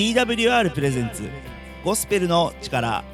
[0.00, 1.28] TWR プレゼンツ。
[1.84, 3.04] ゴスペルの力。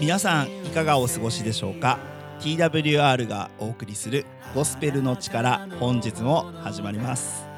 [0.00, 1.98] 皆さんいかがお過ごしでしょうか
[2.40, 4.24] ？TWR がお送りする
[4.54, 7.49] ゴスペルの力本日も始まります。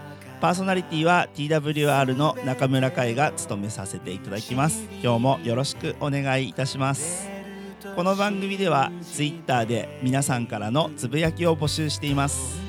[0.43, 4.89] パーソナリティは TWR の中村海が務めさせていただきます。
[5.01, 7.31] 今日もよろしくお願いいたします。
[7.95, 12.61] この番組では Twitter で皆さんからのつぶやきを募集しています。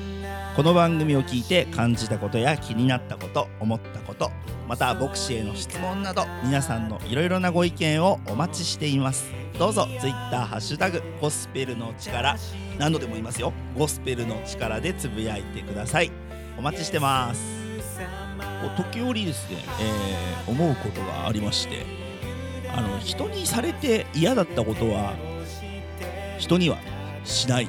[0.54, 4.30] この番組を聞いて感じたことや気になったこと思ったこと
[4.68, 9.32] また牧師への質問など皆さんのいろいろなご意見をお待ちしています。
[9.58, 12.36] どうぞ Twitter ハッシュタグゴスペルの力
[12.78, 13.52] 何度でも言いますよ。
[13.76, 16.12] ゴスペルの力でつぶやいてください。
[16.56, 17.63] お待ちしてます。
[18.76, 21.86] 時折ですね、えー、思うことがありまして
[22.74, 25.14] あの人にされて嫌だったことは
[26.38, 26.78] 人には
[27.24, 27.68] しないっ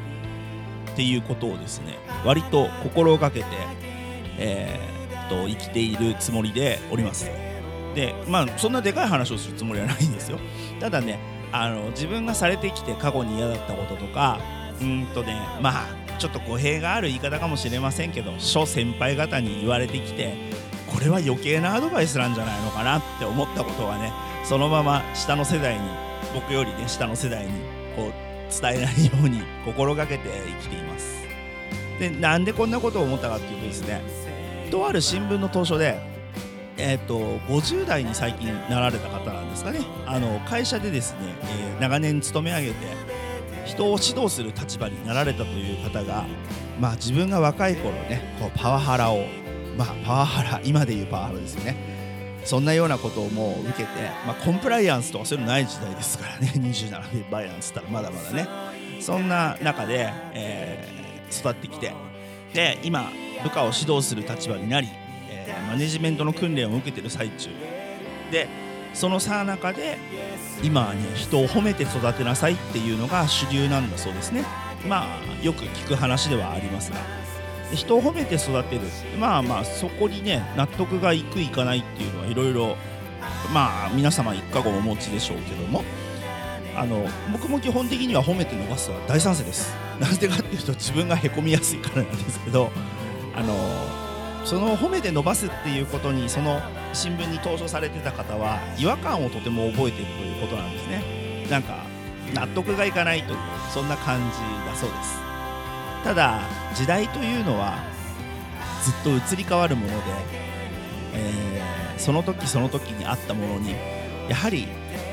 [0.96, 3.46] ていうことをですね割と心がけて、
[4.38, 7.30] えー、と生きているつもりでおります。
[7.94, 10.40] でまあそんなでかい話をするつもりはないんですよ。
[10.80, 11.20] ただね
[11.52, 14.40] あの自分がされてきて過去に嫌だったこととか
[14.82, 20.34] うんとねまあちょっと語弊がある言い方かもしれませんけど諸先輩方に言われてきて
[20.96, 24.14] これは余計なアドバイスなんじゃないのかなって思ったことはね
[24.46, 25.82] そのまま下の世代に
[26.34, 27.52] 僕よりね下の世代に
[27.98, 30.30] こう伝えないように心がけて
[30.62, 31.16] 生きています。
[32.00, 34.02] でなんでこんなことを思ったかっていうとですね
[34.72, 36.00] とある新聞の当初で
[36.78, 39.80] えーと、50代に最近なられた方なんですかね。
[40.06, 42.76] あの会社でですね、えー、長年勤め上げて
[43.66, 46.26] 人を指導する立場になられたという方が、
[46.80, 49.26] まあ、自分が若い頃ねこうパワハラを
[49.78, 51.76] まあ、パワハラ今でいうパワハラですよね。
[52.46, 53.88] そんなようなことをもう受けて、
[54.26, 56.52] まあ、コンプライアンスとかそういうのない時代ですからね。
[56.56, 58.48] 27年前なんつったらまだまだね。
[59.02, 61.92] そんな中で、えー、育ってきて
[62.54, 63.12] で今
[63.44, 64.88] 部下を指導する立場になり、
[65.30, 67.50] えー、マネジメントの訓練を受けてる最中。
[68.32, 68.48] で
[68.94, 69.98] そのさなかで
[70.64, 74.44] 今はね人を褒めて育てなさいっていうのが主流なんだそうですね。
[74.88, 77.25] まあよく聞く話ではありますが。
[77.74, 78.82] 人を褒めて育てる。
[79.20, 82.76] まあまあそこにね納得がいくいかないっていうのはいろいろ
[83.54, 85.84] まあ皆様一過後お持ちでしょうけども。
[86.78, 89.74] あの僕も基本的には褒めて伸ばすは大賛成です。
[89.98, 92.70] なぜかっていうと自分がへこみやすいからなんですけど。
[93.36, 93.54] あの
[94.46, 96.62] その褒めて伸ばすっていうことにその
[96.94, 101.48] 新聞に投書されてた方は違和感をとても覚えてるということなんですね。
[101.50, 101.84] なんか
[102.34, 103.40] 納得がいかないという
[103.74, 104.38] そんな感じ
[104.70, 105.25] だそうです。
[106.06, 106.40] ただ
[106.76, 107.80] 時代というのは
[108.84, 109.96] ずっと移り変わるもので、
[111.16, 113.72] えー、その時その時にあったものに
[114.30, 114.68] やはり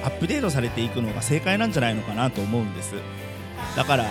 [0.05, 2.95] アップデートされていくのが正解なんじゃないのかなと思うんです。
[3.75, 4.05] だから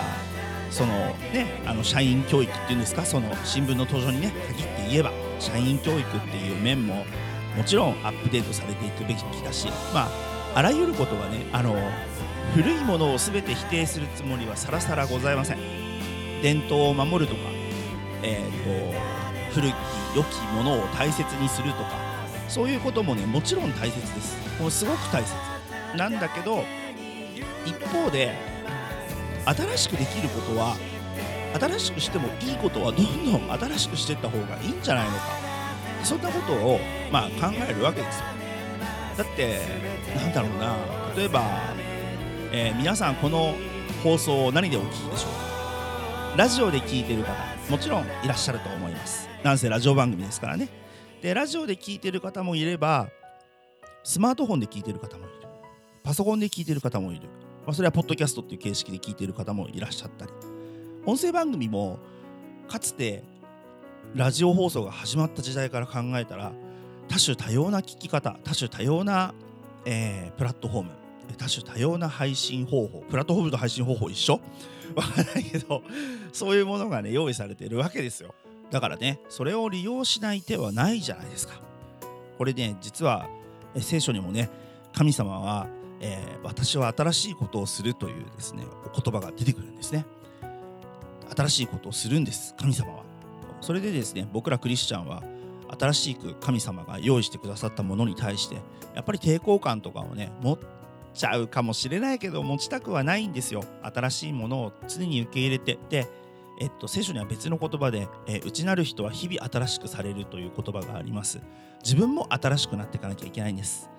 [0.72, 0.92] その
[1.32, 3.06] ねあの社員教育っていうんですか？
[3.06, 7.04] その新聞の登場にね限って言えば社員教育っていう面も
[7.56, 10.10] もちろんアップデートされていくべきだしまあ
[10.56, 11.76] あらゆることがねあの
[12.54, 15.81] 古いものを全て否定するつもりはさらさらございません。
[16.42, 17.48] 伝統を守るとか、
[18.22, 19.74] えーと、古き
[20.14, 21.90] 良きものを大切にするとか
[22.48, 24.36] そういうこともねもちろん大切です。
[24.60, 25.32] もうすごく大切。
[25.96, 26.64] なんだけど
[27.64, 28.34] 一方で
[29.44, 30.76] 新しくできることは
[31.58, 35.18] 新しくしてもいいことはどんどん新しくしていった方がいいんじゃないのか。
[36.02, 36.80] そんなことを、
[37.12, 38.24] まあ、考えるわけですよ。
[39.18, 39.60] だって
[40.16, 40.76] なんだろうな。
[41.16, 41.42] 例えば、
[42.52, 43.54] えー、皆さんこの
[44.02, 45.51] 放送を何でお聞きでしょうか？
[46.34, 47.34] ラジオで聞いてる方
[47.68, 49.28] もちろんいらっしゃると思います。
[49.44, 50.70] なんせラジオ番組ですからね。
[51.20, 53.10] でラジオで聞いてる方もいれば
[54.02, 55.32] スマートフォンで聞いてる方もいる。
[56.02, 57.28] パソコンで聞いてる方もいる、
[57.66, 60.32] まあ、それはポッドキャストっていう形式で聞いてる方もいらっしゃったり。
[61.04, 61.98] 音声番組も
[62.66, 63.22] かつて
[64.14, 66.52] ラジオ放送が始まった時代から考えたら
[67.08, 69.34] 多種多様な聞き方多種多様な、
[69.84, 71.01] えー、プラットフォーム
[71.36, 74.40] 多種多様な配信方法プラットフォームと配信方法一緒？
[74.94, 75.82] わからないけど
[76.32, 78.34] そういうものがね用意されているわけですよ。
[78.70, 81.60] だからねそれを利用しない手はないじゃないですか。
[82.38, 83.28] これね実は
[83.78, 84.50] 聖書にもね
[84.92, 85.66] 神様は、
[86.00, 90.04] えー、私は新しいことをするというですねお言葉が出てくるんですね。
[91.34, 93.02] 新しいことをするんです神様は。
[93.62, 95.22] それでですね僕らクリスチャンは
[95.78, 98.56] 新しく神様が用意してくださったものに対して
[98.94, 100.81] やっぱり抵抗感とかをね持って
[101.14, 103.64] ちゃうかもしれないけど持ちたくはないんですよ。
[103.82, 106.08] 新しいものを常に受け入れてで、
[106.60, 111.40] えっと、聖書には別の言葉で、えー、内なる人は日々新しくされるという言葉があります。
[111.82, 113.90] 自分も新しくなっていかなきゃいけないんです。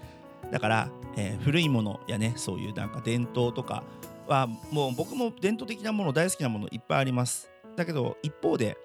[0.51, 3.83] だから、えー、古いものやねそういうなんか伝統とか
[4.27, 7.49] はもう僕も伝統的なもの大好きなものいっぱいあります。
[7.75, 8.77] だけど一方で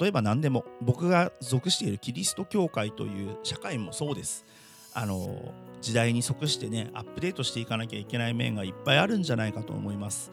[0.00, 4.44] 例えば何でも僕が属しているキリスト教会という社会もそうです。
[4.98, 5.52] あの
[5.82, 10.32] 時代に即してねアップデートしていかなきゃいけない面がいっぱいあるんじゃないかと思います。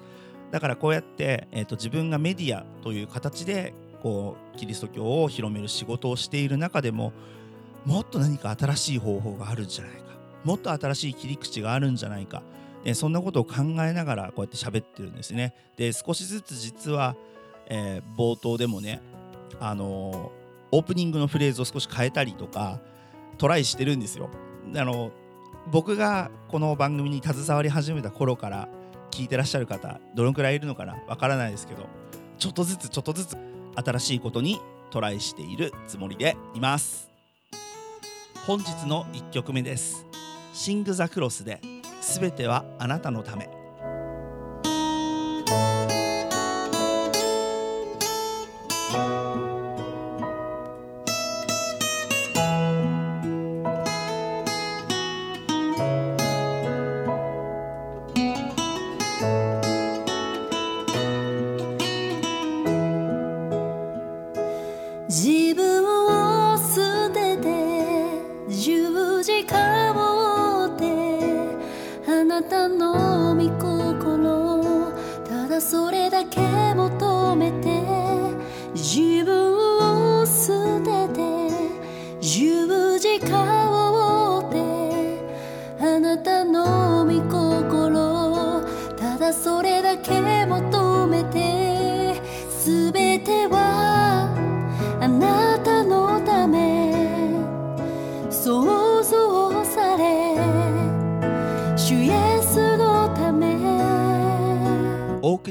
[0.51, 7.11] だからこうやって、えーと、自分がメディアという形でこうキリスト教を広める仕事をしている中でも
[7.85, 10.03] もっと何か新しい方法があるんじゃないか。
[10.45, 12.41] もっと新しい切り口があるんじゃないか。
[12.85, 15.53] でそんなことを考えながらこうやって喋ってるんですね。
[15.75, 17.17] で少しずつ実は、
[17.67, 19.01] えー、冒頭でもね
[19.59, 22.79] あのー、オープニングのフレーズを少し変えたりとか
[23.37, 24.29] トライしてるんですよ。
[24.75, 25.11] あの
[25.71, 28.67] 僕がこの番組に携わり始めた頃から
[29.11, 30.97] 聞いてらっしゃる方どのくらいいるのかな？
[31.07, 31.87] わからないですけど
[32.37, 33.37] ちょっとずつちょっとずつ
[33.75, 37.09] 新しいことにトライしているつもりでいます。
[38.45, 40.05] 本日の1曲目です。
[40.53, 41.61] シング・ザ・クロスで
[42.01, 43.49] 「すべてはあなたのため」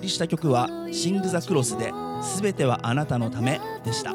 [0.09, 4.15] した曲は「シング・ザ・クロス」で「すべてはあなたのため」でした。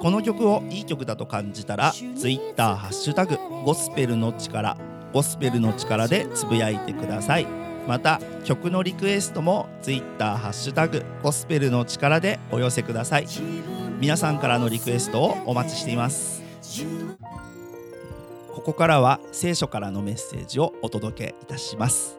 [0.00, 4.76] この曲をいい曲だと感じたら Twitter ハッシュタグゴスペルの力
[5.12, 7.46] ゴスペルの力でつぶやいてください。
[7.88, 13.26] また曲のリクエストも Twitter ハッシュタグゴスペルの力でお寄せください。
[13.98, 16.42] 皆さんからのリクエストをお待ちしています。
[18.54, 22.17] ここからは聖書からのメッセージをお届けいたします。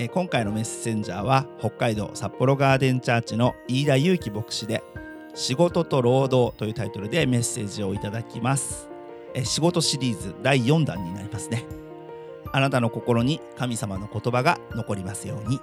[0.00, 4.84] えー、今回のメッセンジャーは北海道札幌ガーデンチャーチの飯田祐樹牧師で
[5.34, 8.88] 「仕事と労働」というタイトルでメッセージをいただきます、
[9.34, 11.64] えー、仕事シリーズ第4弾になりますね。
[12.52, 15.60] あなたの心に神様の言葉が残りますように。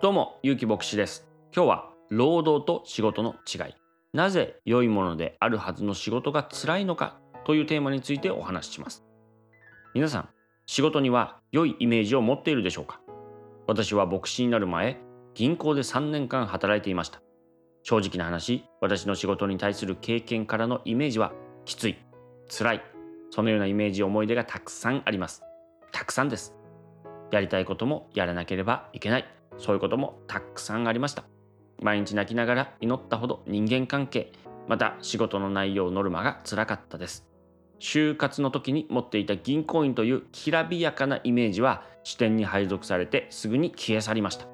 [0.00, 1.28] どうも祐樹牧師です。
[1.54, 3.74] 今日は労働と仕事の違い。
[4.14, 9.04] なぜ良いものであるはずの仕事が辛いのかというテーマについてお話しします。
[9.92, 10.28] 皆さん
[10.66, 13.00] 仕事には良いイメージを持っているでしょうか？
[13.66, 14.98] 私は牧師になる前、
[15.34, 17.20] 銀行で3年間働いていました。
[17.82, 21.32] 正直な話、私の仕事に対する経験からのイメージは、
[21.66, 21.98] きつい、
[22.48, 22.82] 辛い、
[23.30, 25.42] そのようなイメージ、思い出がたくさんあります。
[25.92, 26.54] たくさんです。
[27.30, 29.26] やりたいこともやらなければいけない。
[29.58, 31.24] そういうこともたくさんありました。
[31.82, 34.32] 毎日泣きながら祈ったほど人間関係、
[34.66, 37.26] また仕事の内容ノルマが辛かったです。
[37.84, 44.46] 就活の時に持っていた銀行員というきらびやかなイメージは支店に配属されてすぐに消え去りました。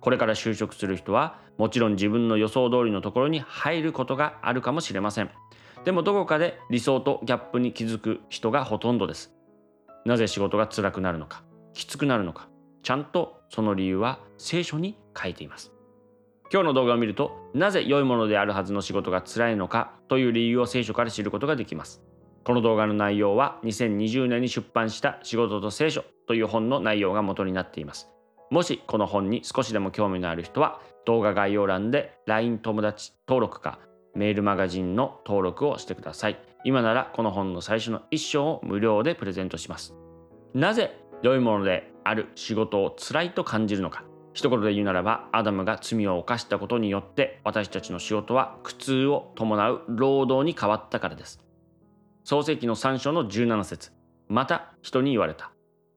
[0.00, 5.30] これから就職する人はもちろん自分の予想通りのところに入ることがあるかもしれません。
[5.84, 9.34] でもどこかで理想とギャップに気づく人がほとんどです。
[10.06, 12.48] なぜ仕事が辛くなるのかきつくなるのか
[12.82, 15.72] ちゃんとその理由は聖書に書いています。
[16.50, 22.02] 今日の動画を見るとなぜ良いものであるはずの仕事が辛いのかという理由を聖書から知ることができます。
[22.44, 28.08] この動画の内容は2020年に出版した仕事と聖書という本の内容が元になっています。
[28.50, 33.78] もしこの本に少しでも興味のある人は動画概要欄で LINE 友達登録か
[34.14, 36.38] メールマガジンの登録をしてください。
[36.64, 39.94] 今ならこの本の最初の一章を無料でプレゼントします。
[40.52, 44.04] なぜ良いものである仕事を辛いと感じるのか。
[44.34, 51.40] 一言で言うならばアダムが罪を犯したことによって私たちの仕事は苦痛を伴う労働に変わったからです。
[52.24, 53.92] 創世記の3章の17節
[54.28, 55.52] また人に言われた。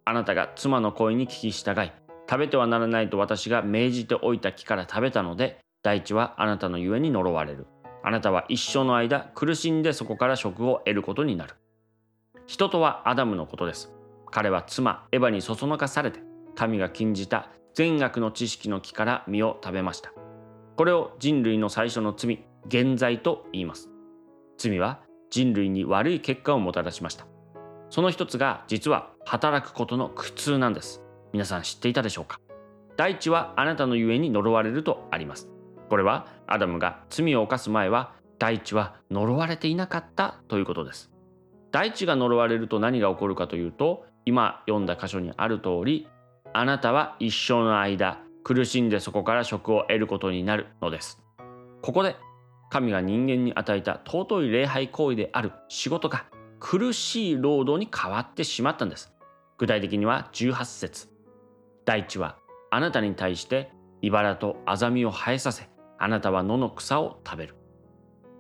[0.06, 1.92] あなたが妻の声に聞き従い、
[2.30, 7.68] 食べてはならないと私が命じておいた木から食べたので、大地はあなたのゆえに呪われる。
[8.04, 11.56] あなたは一生の間苦しんでそこから食を得ることになる。
[12.46, 13.92] 人とはアダムのことです。
[14.32, 16.20] 彼は妻エヴァにそそのかされて、
[16.56, 20.12] 神が禁じた善悪の知識の木から実を食べました。
[20.76, 23.90] これを人類の最初の罪現在と言います
[24.58, 25.00] 罪は
[25.36, 27.28] 人類に悪い結果をもたらしました。
[27.90, 31.04] その一つが実は働くことの苦痛なんです。
[31.34, 32.40] 皆さん知っていたでしょうか？
[32.96, 35.50] 大地はあなたのゆえに呪われるとあります。
[35.90, 41.12] これはアダムが罪を犯す前は大地は呪われていなかったということです。
[41.74, 46.08] 大地が呪われると何が起こるかというと今読んだ箇所にある通り
[46.54, 51.22] あなたは一生の間苦しんでそこから職を得ることになるのです。
[51.82, 52.16] ここで
[52.76, 55.54] 神が人間に与えた尊い礼拝行為である。
[55.70, 56.26] 仕事が
[56.60, 59.14] 苦しい労働に変わってしまったんです。
[59.58, 61.08] 具体的には18節。
[61.86, 62.36] 大地は
[62.72, 67.56] あなたに対して茨とアザミを生えさせあなたは野の草を食べる。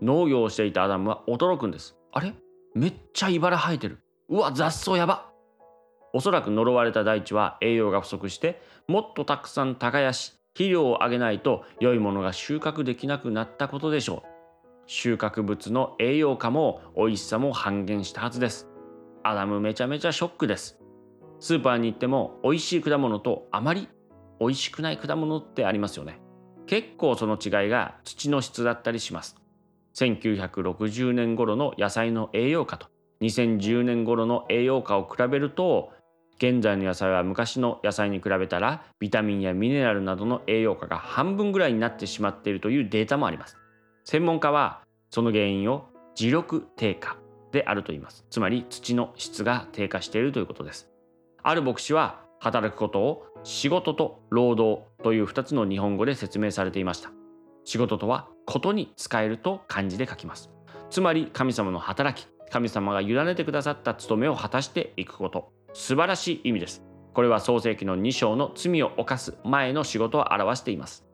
[0.01, 1.95] 農業をしていたアダムは驚くんです。
[2.11, 2.33] あれ？
[2.73, 3.99] めっちゃ茨生えてる。
[4.27, 5.31] うわ雑草やば。
[6.11, 14.29] おそらく呪われた大地は栄養が不足してもっとたくさん耕し肥料をあげないと良いものが収穫できなくなったことでしょう。
[14.87, 18.69] 収穫物の栄養価も美味しさも半減したはずです。
[19.21, 20.79] アダムめちゃめちゃショックです。
[21.41, 23.89] スーパーに行っても美味しい果物とあまり
[24.39, 26.21] 美味しくない果物ってありますよね。
[26.67, 29.35] 結構その違いが土の質だったりします。
[29.95, 32.87] 1960年頃の野菜の栄養価と
[33.21, 35.91] 2010年頃の栄養価を比べると
[36.37, 43.57] 現在の野菜は昔の野菜に比べたらビタミンやミネラルなどの栄養価が半分ぐらいになってしまっているというデータもあります。
[44.03, 47.17] 専門家はその原因を磁力低下
[47.51, 48.25] であると言います。
[48.29, 50.89] つまり土の質が低下しているということです。
[51.41, 57.11] ある牧師は働くことを仕事と労働という2つの日本語で説明されていました。
[57.63, 60.51] 仕事とはことに使えると漢字で書きます。
[60.89, 65.54] つまり神様の働き神様が委ねてくださった務めを果たしていくこと。
[65.75, 66.83] 素晴らしい意味です。
[67.13, 71.05] これは創世紀の2章の罪を犯す前の仕事を表しています。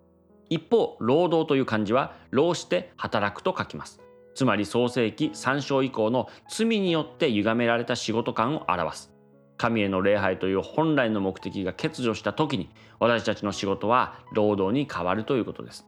[0.50, 4.02] 一方労働という漢字は労して働くと書きます。
[4.36, 9.12] つまり創世紀3章以降の罪によって歪められた仕事感を表す。
[9.58, 15.88] 神への礼拝という本来の目的が欠如した時に私たちの仕事は労働に変わるということです。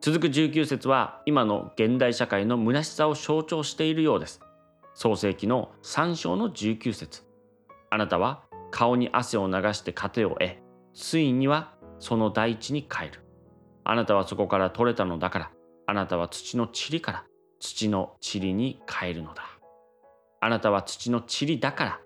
[0.00, 4.40] 続く19節は今の現代社会の虚しさを象徴しているようです。
[4.94, 7.27] 創世記の3章の19節。
[7.90, 10.56] あなたは顔に汗を流して糧を得
[10.94, 13.24] ついにはその大地に帰る。
[13.84, 15.50] あなたはそこから取れたのだから
[15.86, 17.24] あなたは土の塵から
[17.60, 19.42] 土の塵に帰るのだ。
[20.40, 22.00] あなたは土の塵だから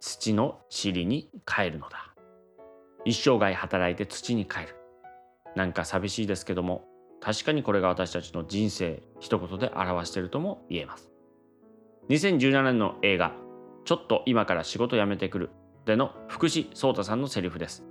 [0.00, 2.14] 土の塵に帰るのだ。
[3.04, 4.76] 一生涯働いて土に帰る。
[5.56, 6.84] なんか寂しいですけども
[7.20, 11.10] 確かにこれが私たちの人生一言で表しているとも言えます。
[12.10, 13.32] 2017年の映画
[13.88, 15.50] 「ちょっと今から仕事辞めてくる」
[15.86, 17.86] での福士蒼太さんのセリフです。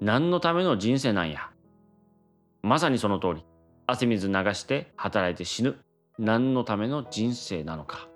[0.00, 1.50] 何のための人生なんや。
[2.62, 3.44] まさにその通り。
[3.88, 5.80] 汗水流して働いて死ぬ。
[6.16, 8.08] 何のための人生なのか。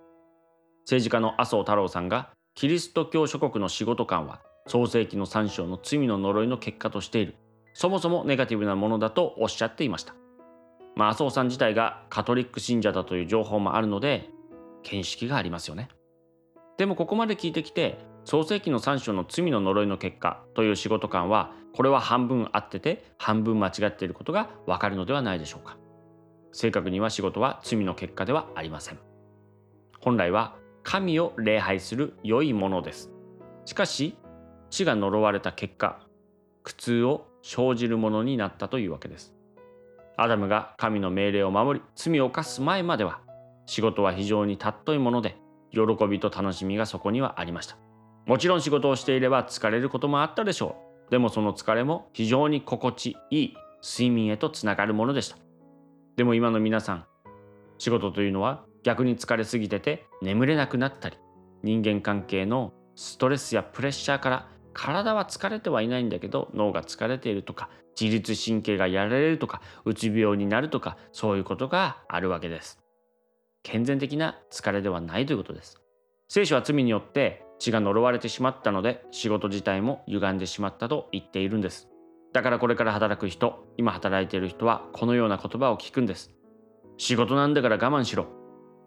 [0.83, 7.35] 政治家の麻生太郎さんがキリスト教諸国の仕事観は創世紀の3章の罪の呪いの結果としている。
[7.75, 10.15] そもそもネガティブなものだとおっしゃっていました。
[10.95, 14.31] まあ麻生さん自体がカトリック信者だという情報もあるので
[14.85, 15.89] 見識がありますよね。
[16.81, 25.77] でもここまで聞いてきて創世紀の3章の罪の呪いの結果という仕事観はこれは半分合ってて半分間違っていることがわかるのではないでしょうか。
[26.53, 28.99] 正確には仕事は罪の結果ではありません。
[30.01, 33.11] 本来は神を礼拝する良いものです。
[33.67, 34.17] しかし
[34.71, 36.01] 地が呪われた結果
[36.63, 39.35] 苦痛を生じるものになったというわけです。
[40.17, 43.21] アダムが神の命令を守り罪を犯す前までは
[43.67, 45.37] 仕事は非常に尊いもので
[45.73, 47.77] 喜びと楽しみがそこにはありました。
[48.27, 50.77] もちろん仕事をしていれば疲れることもあったでしょ
[51.09, 51.11] う。
[51.11, 55.37] でもその疲れも非常に心地いい睡眠へとつながるものでした。
[56.17, 57.07] でも今の皆さん
[57.79, 61.17] 仕事というのは逆に疲れすぎてて眠れなくなったり
[61.63, 72.80] 人間関係のストレスやプレッシャーから体は疲れてはいないんだけど脳が疲れているとか自律神経がやられるとかうつ病になるとかそういうことがあるわけです。
[73.63, 75.81] 健全的な疲れではないということです。
[76.29, 81.89] 聖書は罪によって血が呪われてしまったので仕事自体も歪んでしまったと言っているんです。
[82.33, 86.31] だからこれから働く人今働いている人はこのような言葉を聞くんです。
[86.97, 88.27] 仕事なんだから我慢しろ。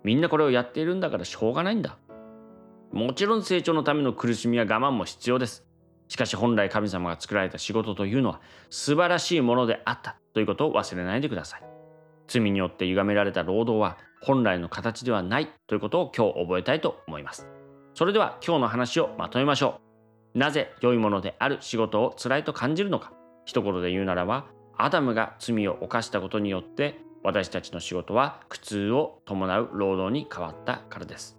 [0.03, 1.97] みんなこれをやっているんだからしょうがないんだ。
[2.91, 5.65] もちろん成長のための苦しみや我慢も必要です。
[6.07, 11.72] しかし本来神様が作られた仕事というのは素晴らしいものであったということを忘れないでください。
[12.27, 17.47] 罪によって歪められた労働は本来の形ではないということを今日覚えたいと思います。
[17.93, 19.79] それでは今日の話をまとめましょ
[20.35, 20.37] う。
[20.37, 23.13] なぜ良いものである仕事を辛いと感じるのか。
[23.45, 24.45] 一言で言うならば
[24.77, 31.37] アダムが罪を犯したことによって私たちの仕事は苦痛を伴う労働に変わったからです。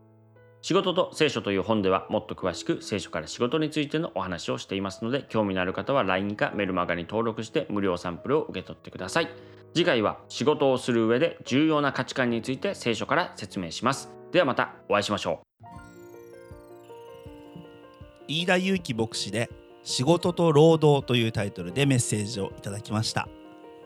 [0.62, 9.28] 仕事と聖書という本ではもっと詳しく聖書から仕事についてのお話をしていますので興味のある方は LINE かメルマガに登録して無料サンプルを受け取ってください。
[9.74, 14.08] 次回は仕事をする上で重要な価値観について聖書から説明します。
[14.30, 15.64] ではまたお会いしましょう。
[18.28, 19.50] 飯田祐樹牧師で
[19.82, 23.28] 仕事と労働というタイトルでメッセージをいただきました。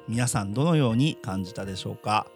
[0.06, 2.26] 皆さんどのように感じたでしょうか？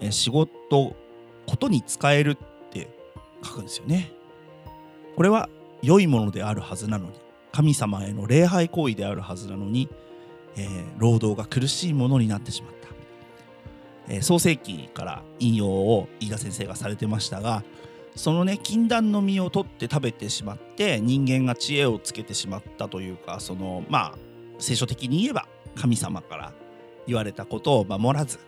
[0.00, 2.96] え仕事ことに使えるって
[3.42, 4.12] 書くんですよね。
[5.16, 5.48] これは
[5.82, 7.12] 良いものであるはずなのに
[7.50, 9.88] 神様への礼拝行為であるはずなのに、
[10.56, 12.88] えー、労働が苦しいものになってしまった、
[14.14, 17.64] えー、創世記から引用を飯田先生がされてましたが
[18.14, 24.14] そのね禁断の実を取って食べてしまって人間が知恵をつけてしまったというかそのまあ
[24.58, 26.52] 聖書的に言えば神様から
[27.06, 28.38] 言われたことを守らず、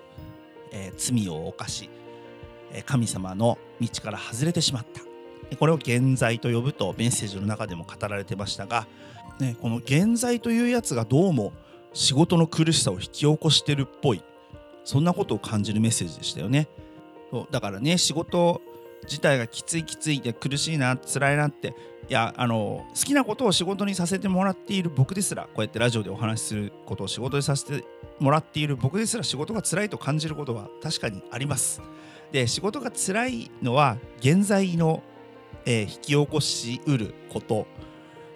[0.71, 1.91] えー、罪を犯し
[2.85, 5.07] 神様の道から外れてしまった。
[5.55, 8.89] これを現在と呼ぶとメッセージの中でも語られてましたが、
[9.39, 11.53] ね、この現在というやつがどうも
[11.97, 14.23] 仕事の苦しさを引き起こしてるっぽい
[14.85, 16.69] そんなことを感じるメッセージでしたよね
[17.31, 18.61] そうだからね仕事
[19.05, 21.75] 自体がきついきついで苦しいな辛いなって
[22.09, 27.83] いやあの好きなことを仕事にさせてもらっている僕ですらこうやってラジオでお話しすることを仕事にさせて
[28.21, 31.81] もらっている僕ですら仕事が辛いと感じることは確かにあります。
[32.31, 35.03] で仕事が辛いのは現在の、
[35.65, 37.67] えー、引き起こしうること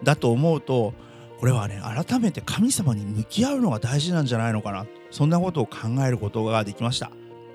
[0.03, 0.95] だと思うと
[1.41, 4.87] これはね改めて神様に向き合うのが大事なんじゃないのかな。
[5.11, 7.11] そんなことを考えることができました。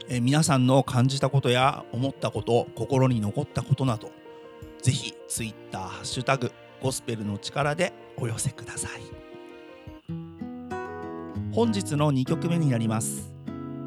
[0.09, 4.11] え皆さんの感じたことや思ったこと心に残ったことなど
[4.81, 6.51] ぜひ Twitter ハッシュタグ
[6.81, 9.01] ゴスペルの力でお寄せください。
[11.53, 13.31] 本日の2曲目になります。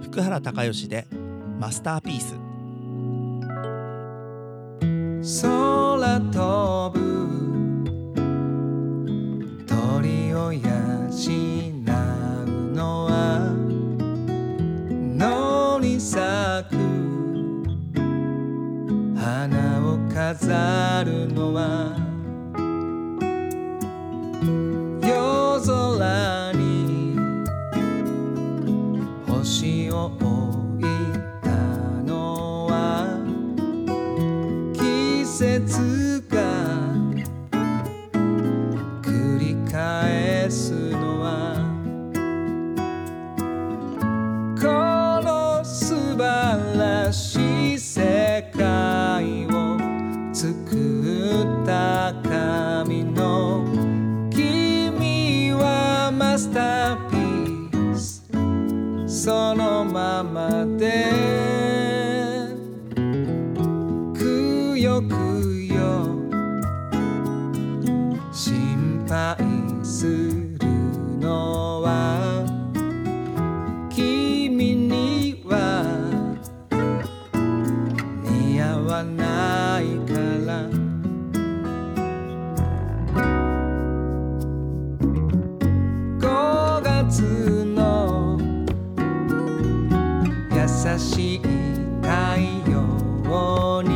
[0.01, 1.07] 福原孝義で
[1.59, 2.48] マスターピース。
[11.21, 13.53] 養うのは
[15.17, 16.77] 野に咲く。
[19.17, 21.97] 花を飾るのは
[25.03, 27.17] 夜空に
[29.27, 30.23] 星を置
[30.81, 30.85] い
[31.43, 31.51] た
[32.07, 33.19] のは
[34.73, 36.88] 季節が
[90.99, 91.47] 優しい太
[92.69, 93.89] 陽に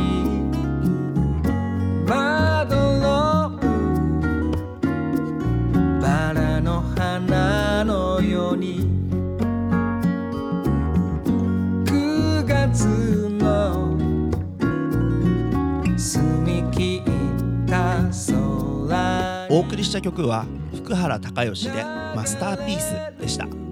[2.07, 3.59] まどろう
[6.01, 8.87] バラの花のように
[11.83, 12.85] 9月
[13.31, 13.97] の
[15.97, 17.05] 澄み切っ
[17.67, 18.07] た
[18.87, 23.62] 空お送りした曲は福原孝義でマスターピースでした。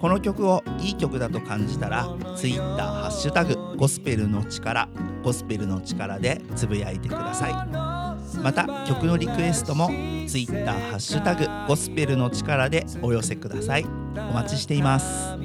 [0.00, 4.88] この曲をいい曲だと感じたら Twitter ハッシュタグゴスペルの力
[5.24, 7.52] ゴスペルの力でつぶやいてください。
[8.38, 9.88] また曲のリクエストも
[10.28, 13.84] Twitter ハッシュタグゴスペルの力でお寄せください。
[14.16, 15.36] お待ちしています。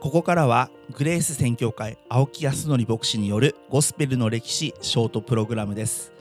[0.00, 6.12] ここからはグレース宣教会青木康則牧師によるゴスペルの歴史ショートプログラムです。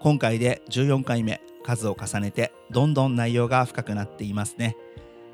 [0.00, 4.76] 今回で14回目数を重ねてどんどん内容が深くなっていますね。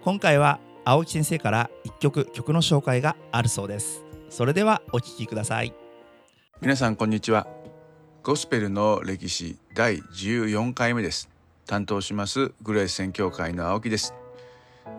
[0.06, 4.04] 今回は青木先生から1曲曲の紹介があるそうです。
[4.30, 5.74] それではお聴きください。
[6.60, 7.48] 皆さんこんにちは。
[8.22, 11.28] ゴスペルの歴史第14回目です。
[11.66, 14.14] 担当しますグレース宣教会の青木です。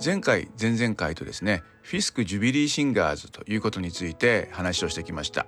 [0.04, 5.46] 前回前々回とですね Fisk Jubilee Singers ということについて話をしてきました。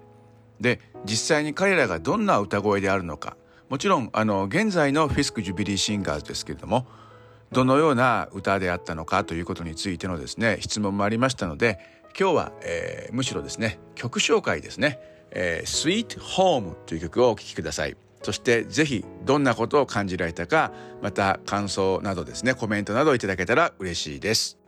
[0.62, 3.36] で実際に彼らがどんな歌声であるのか。
[3.67, 6.88] もちろんあの現在の Fisk Jubilee Singers ですけれども
[7.52, 11.80] どのような歌であったのかということについてのですね質問もありましたので
[12.20, 15.00] 今日は、えーむしろですね曲紹介ですね
[15.32, 17.98] 「えー、Sweet Home」という曲をお聴きください。
[18.22, 24.59] そして是非どんなことを感じられたかまた感想などですねコメントなどいただけたら嬉しいです。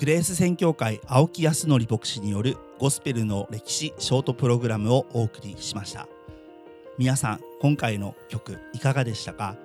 [0.00, 6.08] グレース宣教会青木康則牧師によるゴスペルの歴史ショートプログラムをお送りしました。
[6.96, 9.56] 皆さん今回の曲いかがでしたか？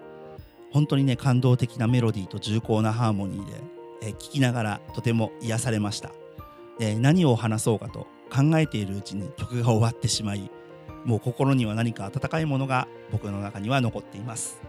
[0.73, 3.61] 本当にね感動的なメロディーと重厚なハーモニーで、
[4.01, 6.11] え、聞きながらとても癒されました、
[6.81, 10.51] え、何を話そうかと考えているうちに曲が終わってしまい
[11.05, 14.59] もう心には何か温かいものが僕の中には残っています。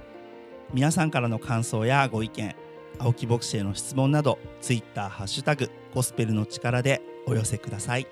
[0.72, 2.54] 皆さんからの感想やご意見
[2.98, 8.06] 青木牧師への質問など Twitter ハッシュタグゴスペルの力でお寄せください。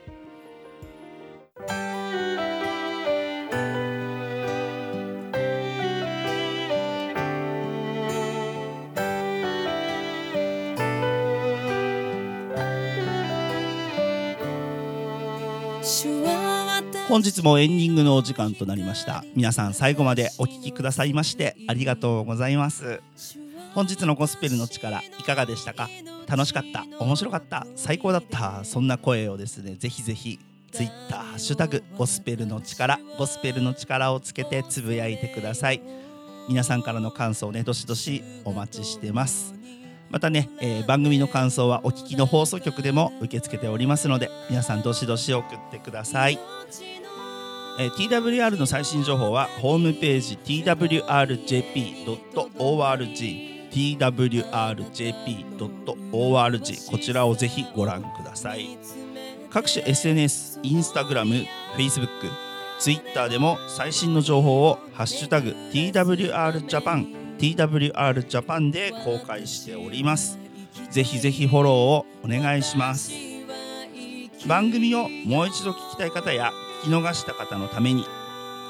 [17.06, 19.24] 本日もエンディングのお時間となりました。
[19.36, 23.00] 皆さん最後までお聴きくださいましてありがとうございます。
[23.74, 25.88] 本日のゴスペルの力いかがでしたか？
[26.28, 26.84] 楽しかった？
[26.98, 27.66] 面白かった？
[27.74, 28.64] 最高だった？
[28.64, 30.38] そんな声をですねぜひぜひ
[30.72, 35.82] Twitter ハッシュタグゴスペルの力ゴスペルの力をつけてつぶやいてください。
[36.48, 39.54] 皆さんからの感想をねどしどしお待ちしてます。
[40.10, 46.38] またね、えー、番組の感想はお聞きの放送局でも受け付けておりますので皆さんどしどし送ってください、
[47.80, 55.60] えー、TWR の最新情報はホームページ twrjp.org twrjp.org
[56.90, 58.78] こちらをぜひご覧ください。
[59.50, 61.44] 各種 SNS、インスタグラム、
[61.76, 62.08] Facebook、
[62.78, 70.38] Twitter でも最新の情報を「ハッシュタグ #TWRJAPAN」TWRJAPAN で公開しております。
[70.90, 73.12] ぜひぜひフォローをお願いします。
[74.46, 76.52] 番組をもう一度聞きたい方や
[76.84, 78.04] 聞き逃した方のために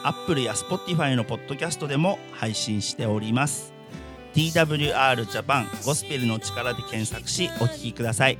[0.02, 3.73] Apple や Spotify のポッドキャストでも配信しております。
[4.34, 8.38] DWR ジャパンゴスペルの力で検索しお聴きください。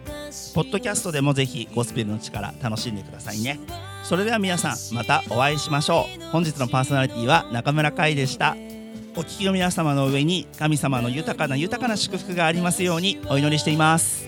[0.54, 3.60] ポッドキャストでもぜひゴスペルの力楽しんでくださいね。
[4.02, 6.22] それでは皆さんまたお会いしましょう。
[6.32, 8.56] 本日のパーソナリティは中村海でした。
[9.16, 14.26] お聞きの皆様の上に神様の豊かな豊かな祝福がありますようにお祈りしています。